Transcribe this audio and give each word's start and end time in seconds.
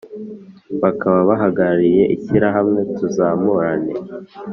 bakaba 0.83 1.19
bahagarariye 1.29 2.03
ishyirahamwe 2.15 2.81
tuzamurane 2.95 3.93